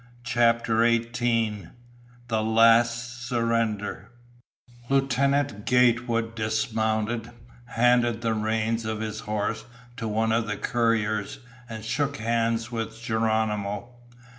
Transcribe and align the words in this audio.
CHAPTER 0.23 0.83
EIGHTEEN 0.83 1.73
The 2.27 2.41
Last 2.41 3.23
Surrender 3.23 4.09
Lieutenant 4.89 5.65
Gatewood 5.67 6.33
dismounted, 6.33 7.29
handed 7.65 8.21
the 8.21 8.33
reins 8.33 8.83
of 8.83 8.99
his 8.99 9.19
horse 9.19 9.65
to 9.97 10.07
one 10.07 10.31
of 10.31 10.47
the 10.47 10.57
couriers, 10.57 11.37
and 11.69 11.85
shook 11.85 12.17
hands 12.17 12.71
with 12.71 12.99
Geronimo. 12.99 13.91